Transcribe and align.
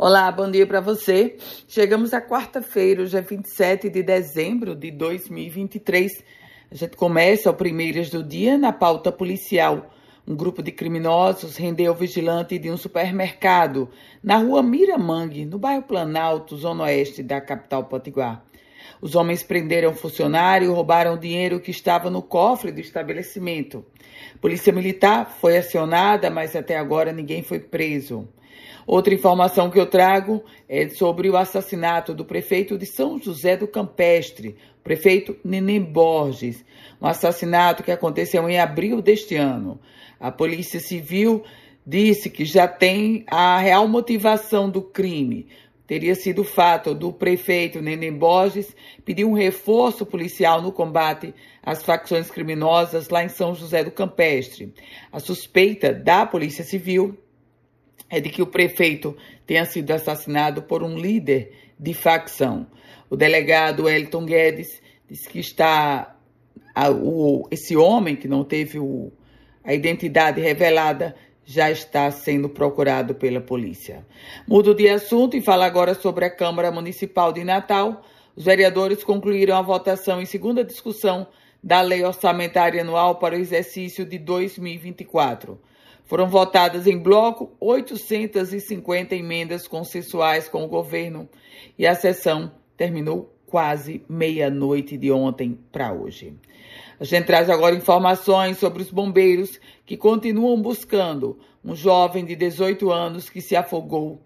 Olá, 0.00 0.30
bom 0.30 0.48
dia 0.48 0.64
para 0.64 0.80
você. 0.80 1.36
Chegamos 1.66 2.14
à 2.14 2.20
quarta-feira, 2.20 3.02
hoje 3.02 3.18
é 3.18 3.20
27 3.20 3.90
de 3.90 4.00
dezembro 4.00 4.76
de 4.76 4.92
2023. 4.92 6.22
A 6.70 6.74
gente 6.76 6.96
começa 6.96 7.50
o 7.50 7.54
Primeiras 7.54 8.08
do 8.08 8.22
Dia 8.22 8.56
na 8.56 8.72
pauta 8.72 9.10
policial. 9.10 9.90
Um 10.24 10.36
grupo 10.36 10.62
de 10.62 10.70
criminosos 10.70 11.56
rendeu 11.56 11.90
o 11.90 11.96
vigilante 11.96 12.60
de 12.60 12.70
um 12.70 12.76
supermercado 12.76 13.88
na 14.22 14.36
rua 14.36 14.62
Miramangue, 14.62 15.44
no 15.44 15.58
bairro 15.58 15.82
Planalto, 15.82 16.56
zona 16.56 16.84
oeste 16.84 17.20
da 17.20 17.40
capital 17.40 17.82
potiguar. 17.86 18.44
Os 19.02 19.16
homens 19.16 19.42
prenderam 19.42 19.90
o 19.90 19.96
funcionário 19.96 20.70
e 20.70 20.72
roubaram 20.72 21.14
o 21.14 21.18
dinheiro 21.18 21.58
que 21.58 21.72
estava 21.72 22.08
no 22.08 22.22
cofre 22.22 22.70
do 22.70 22.78
estabelecimento. 22.78 23.84
Polícia 24.40 24.72
Militar 24.72 25.28
foi 25.40 25.56
acionada, 25.58 26.30
mas 26.30 26.54
até 26.54 26.78
agora 26.78 27.12
ninguém 27.12 27.42
foi 27.42 27.58
preso. 27.58 28.28
Outra 28.88 29.12
informação 29.12 29.68
que 29.68 29.78
eu 29.78 29.84
trago 29.84 30.42
é 30.66 30.88
sobre 30.88 31.28
o 31.28 31.36
assassinato 31.36 32.14
do 32.14 32.24
prefeito 32.24 32.78
de 32.78 32.86
São 32.86 33.18
José 33.18 33.54
do 33.54 33.68
Campestre, 33.68 34.56
prefeito 34.82 35.36
Neném 35.44 35.78
Borges. 35.78 36.64
Um 36.98 37.06
assassinato 37.06 37.82
que 37.82 37.92
aconteceu 37.92 38.48
em 38.48 38.58
abril 38.58 39.02
deste 39.02 39.36
ano. 39.36 39.78
A 40.18 40.32
Polícia 40.32 40.80
Civil 40.80 41.44
disse 41.86 42.30
que 42.30 42.46
já 42.46 42.66
tem 42.66 43.26
a 43.26 43.58
real 43.58 43.86
motivação 43.86 44.70
do 44.70 44.80
crime. 44.80 45.48
Teria 45.86 46.14
sido 46.14 46.40
o 46.40 46.44
fato 46.44 46.94
do 46.94 47.12
prefeito 47.12 47.82
Neném 47.82 48.14
Borges 48.14 48.74
pedir 49.04 49.26
um 49.26 49.34
reforço 49.34 50.06
policial 50.06 50.62
no 50.62 50.72
combate 50.72 51.34
às 51.62 51.82
facções 51.82 52.30
criminosas 52.30 53.10
lá 53.10 53.22
em 53.22 53.28
São 53.28 53.54
José 53.54 53.84
do 53.84 53.90
Campestre. 53.90 54.72
A 55.12 55.20
suspeita 55.20 55.92
da 55.92 56.24
Polícia 56.24 56.64
Civil 56.64 57.18
é 58.10 58.20
de 58.20 58.28
que 58.30 58.42
o 58.42 58.46
prefeito 58.46 59.16
tenha 59.46 59.64
sido 59.64 59.90
assassinado 59.90 60.62
por 60.62 60.82
um 60.82 60.96
líder 60.96 61.52
de 61.78 61.94
facção. 61.94 62.66
O 63.10 63.16
delegado 63.16 63.88
Elton 63.88 64.24
Guedes 64.24 64.80
disse 65.08 65.28
que 65.28 65.38
está 65.38 66.16
a, 66.74 66.90
o, 66.90 67.46
esse 67.50 67.76
homem 67.76 68.16
que 68.16 68.28
não 68.28 68.44
teve 68.44 68.78
o, 68.78 69.10
a 69.64 69.74
identidade 69.74 70.40
revelada 70.40 71.14
já 71.44 71.70
está 71.70 72.10
sendo 72.10 72.48
procurado 72.48 73.14
pela 73.14 73.40
polícia. 73.40 74.06
Mudo 74.46 74.74
de 74.74 74.88
assunto 74.88 75.36
e 75.36 75.40
fala 75.40 75.64
agora 75.64 75.94
sobre 75.94 76.26
a 76.26 76.30
Câmara 76.30 76.70
Municipal 76.70 77.32
de 77.32 77.42
Natal. 77.42 78.04
Os 78.36 78.44
vereadores 78.44 79.02
concluíram 79.02 79.56
a 79.56 79.62
votação 79.62 80.20
em 80.20 80.26
segunda 80.26 80.62
discussão 80.62 81.26
da 81.64 81.80
Lei 81.80 82.04
Orçamentária 82.04 82.82
Anual 82.82 83.16
para 83.16 83.34
o 83.34 83.38
exercício 83.38 84.04
de 84.04 84.18
2024. 84.18 85.58
Foram 86.08 86.26
votadas 86.26 86.86
em 86.86 86.96
bloco 86.96 87.52
850 87.60 89.14
emendas 89.14 89.68
consensuais 89.68 90.48
com 90.48 90.64
o 90.64 90.68
governo 90.68 91.28
e 91.78 91.86
a 91.86 91.94
sessão 91.94 92.50
terminou 92.78 93.30
quase 93.44 94.02
meia-noite 94.08 94.96
de 94.96 95.12
ontem 95.12 95.58
para 95.70 95.92
hoje. 95.92 96.34
A 96.98 97.04
gente 97.04 97.26
traz 97.26 97.50
agora 97.50 97.76
informações 97.76 98.56
sobre 98.56 98.80
os 98.80 98.90
bombeiros 98.90 99.60
que 99.84 99.98
continuam 99.98 100.62
buscando 100.62 101.38
um 101.62 101.76
jovem 101.76 102.24
de 102.24 102.34
18 102.34 102.90
anos 102.90 103.28
que 103.28 103.42
se 103.42 103.54
afogou 103.54 104.22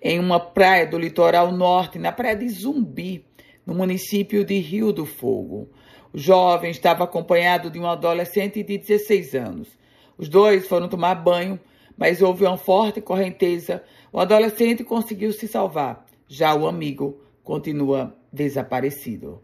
em 0.00 0.20
uma 0.20 0.38
praia 0.38 0.86
do 0.86 0.96
litoral 0.96 1.50
norte, 1.50 1.98
na 1.98 2.12
praia 2.12 2.36
de 2.36 2.48
Zumbi, 2.48 3.26
no 3.66 3.74
município 3.74 4.44
de 4.44 4.60
Rio 4.60 4.92
do 4.92 5.04
Fogo. 5.04 5.68
O 6.12 6.18
jovem 6.18 6.70
estava 6.70 7.02
acompanhado 7.02 7.70
de 7.70 7.80
um 7.80 7.88
adolescente 7.88 8.62
de 8.62 8.78
16 8.78 9.34
anos. 9.34 9.83
Os 10.16 10.28
dois 10.28 10.66
foram 10.66 10.88
tomar 10.88 11.14
banho, 11.16 11.58
mas 11.96 12.22
houve 12.22 12.44
uma 12.44 12.56
forte 12.56 13.00
correnteza. 13.00 13.82
O 14.12 14.20
adolescente 14.20 14.84
conseguiu 14.84 15.32
se 15.32 15.48
salvar. 15.48 16.06
Já 16.26 16.54
o 16.54 16.66
amigo 16.66 17.20
continua 17.42 18.16
desaparecido. 18.32 19.40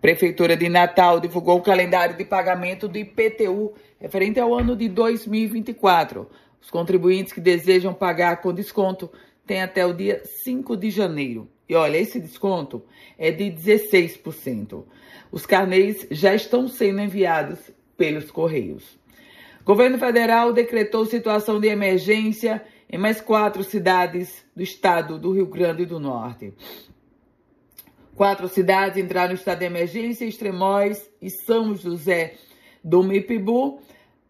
Prefeitura 0.00 0.56
de 0.56 0.68
Natal 0.68 1.18
divulgou 1.18 1.56
o 1.56 1.62
calendário 1.62 2.16
de 2.16 2.24
pagamento 2.24 2.86
do 2.86 2.98
IPTU 2.98 3.72
referente 3.98 4.38
ao 4.38 4.54
ano 4.54 4.76
de 4.76 4.88
2024. 4.88 6.28
Os 6.60 6.70
contribuintes 6.70 7.32
que 7.32 7.40
desejam 7.40 7.94
pagar 7.94 8.40
com 8.42 8.52
desconto 8.52 9.10
têm 9.46 9.62
até 9.62 9.86
o 9.86 9.94
dia 9.94 10.22
5 10.24 10.76
de 10.76 10.90
janeiro. 10.90 11.48
E 11.68 11.74
olha, 11.74 11.96
esse 11.96 12.20
desconto 12.20 12.82
é 13.18 13.30
de 13.30 13.44
16%. 13.44 14.84
Os 15.32 15.46
carnês 15.46 16.06
já 16.10 16.34
estão 16.34 16.68
sendo 16.68 17.00
enviados 17.00 17.58
pelos 17.96 18.30
Correios. 18.30 18.98
Governo 19.64 19.96
federal 19.96 20.52
decretou 20.52 21.06
situação 21.06 21.58
de 21.58 21.68
emergência 21.68 22.62
em 22.90 22.98
mais 22.98 23.22
quatro 23.22 23.64
cidades 23.64 24.44
do 24.54 24.62
estado 24.62 25.18
do 25.18 25.32
Rio 25.32 25.46
Grande 25.46 25.86
do 25.86 25.98
Norte. 25.98 26.52
Quatro 28.14 28.46
cidades 28.46 28.98
entraram 28.98 29.30
no 29.30 29.34
estado 29.34 29.60
de 29.60 29.64
emergência: 29.64 30.26
Extremóis 30.26 31.10
e 31.20 31.30
São 31.30 31.74
José 31.74 32.34
do 32.84 33.02
Mipibu. 33.02 33.80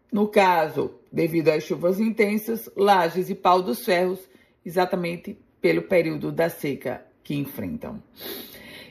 No 0.09 0.29
caso, 0.29 0.93
devido 1.11 1.49
às 1.49 1.65
chuvas 1.65 1.99
intensas, 1.99 2.69
Lages 2.73 3.29
e 3.29 3.35
Pau 3.35 3.61
dos 3.61 3.83
Ferros, 3.83 4.21
exatamente 4.65 5.37
pelo 5.59 5.81
período 5.81 6.31
da 6.31 6.47
seca 6.47 7.05
que 7.21 7.35
enfrentam. 7.35 8.01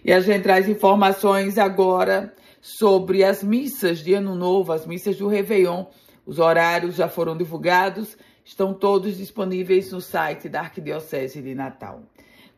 E 0.04 0.12
a 0.12 0.20
gente 0.20 0.42
traz 0.42 0.68
informações 0.68 1.56
agora 1.56 2.34
sobre 2.60 3.24
as 3.24 3.42
missas 3.42 4.00
de 4.00 4.12
Ano 4.12 4.34
Novo, 4.34 4.72
as 4.72 4.86
missas 4.86 5.16
do 5.16 5.26
Réveillon 5.26 5.86
os 6.26 6.38
horários 6.38 6.96
já 6.96 7.08
foram 7.08 7.36
divulgados, 7.36 8.16
estão 8.44 8.74
todos 8.74 9.16
disponíveis 9.16 9.92
no 9.92 10.00
site 10.00 10.48
da 10.48 10.60
Arquidiocese 10.60 11.42
de 11.42 11.54
Natal. 11.54 12.02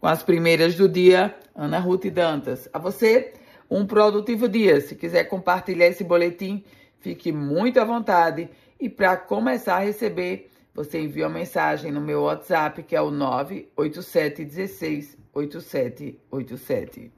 Com 0.00 0.06
as 0.06 0.22
primeiras 0.22 0.74
do 0.74 0.88
dia, 0.88 1.34
Ana 1.54 1.78
Ruth 1.78 2.06
Dantas. 2.06 2.68
A 2.72 2.78
você, 2.78 3.32
um 3.70 3.86
produtivo 3.86 4.48
dia. 4.48 4.80
Se 4.80 4.94
quiser 4.94 5.24
compartilhar 5.24 5.86
esse 5.86 6.04
boletim, 6.04 6.64
fique 7.00 7.32
muito 7.32 7.80
à 7.80 7.84
vontade. 7.84 8.48
E 8.78 8.88
para 8.88 9.16
começar 9.16 9.76
a 9.76 9.80
receber, 9.80 10.50
você 10.74 11.00
envia 11.00 11.26
uma 11.26 11.38
mensagem 11.38 11.90
no 11.90 12.00
meu 12.00 12.22
WhatsApp, 12.22 12.82
que 12.82 12.94
é 12.94 13.00
o 13.00 13.10
98716 13.10 15.16
8787. 15.32 17.10